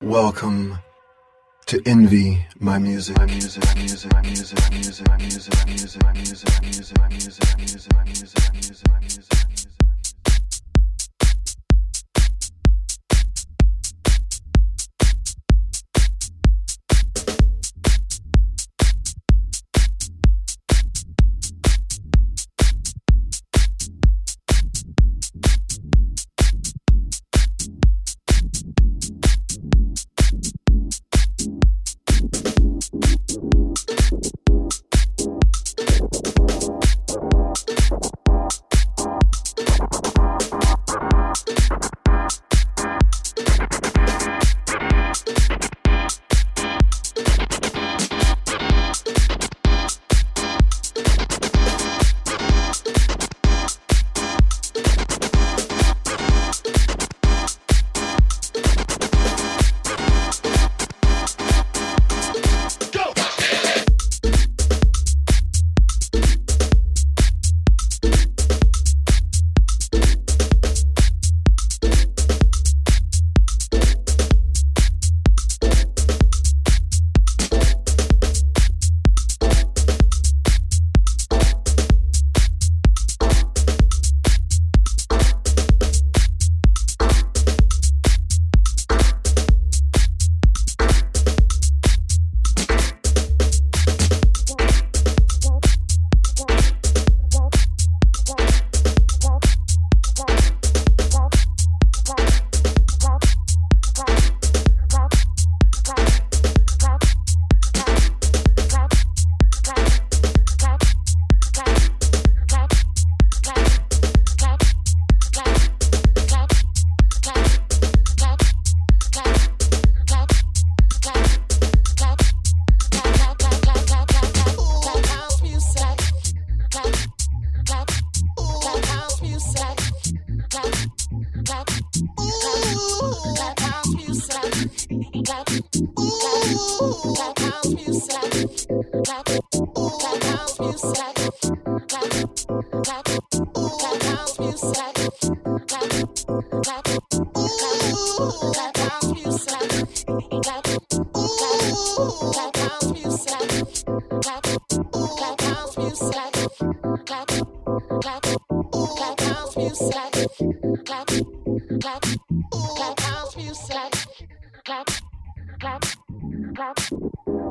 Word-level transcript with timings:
Welcome 0.00 0.78
to 1.66 1.82
envy 1.84 2.46
my 2.60 2.78
music. 2.78 3.18
My 3.18 3.26
music, 3.26 3.64
my 3.64 3.74
music, 3.74 4.12
my 4.12 4.22
music, 4.22 4.58
my 4.60 4.70
music, 4.70 5.08
my 5.08 5.18
music, 5.18 5.54
my 5.56 5.64
music, 5.64 6.04
my 6.04 6.12
music, 6.12 6.48
my 6.54 6.62
music, 6.62 6.98
my 6.98 7.08
music, 7.08 7.48
my 7.48 7.58
music, 7.58 7.94
my 7.94 8.04
music, 8.04 8.88
my 8.88 9.00
music, 9.00 9.77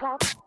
Stop. 0.07 0.46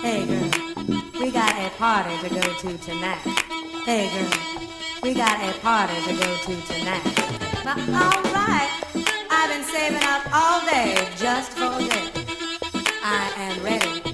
Hey 0.00 0.24
girl, 0.26 0.50
we 1.20 1.32
got 1.32 1.50
a 1.58 1.70
party 1.76 2.16
to 2.22 2.28
go 2.32 2.40
to 2.40 2.78
tonight. 2.78 3.18
Hey 3.84 4.08
girl, 4.14 4.30
we 5.02 5.12
got 5.12 5.42
a 5.42 5.58
party 5.58 5.94
to 5.94 6.12
go 6.12 6.36
to 6.36 6.62
tonight. 6.66 7.02
Now, 7.64 7.74
all 7.74 8.22
right, 8.32 8.70
I've 9.28 9.50
been 9.50 9.64
saving 9.64 10.04
up 10.04 10.22
all 10.32 10.60
day 10.66 11.08
just 11.16 11.50
for 11.52 11.78
this. 11.82 12.12
I 13.02 13.32
am 13.38 13.62
ready. 13.64 14.07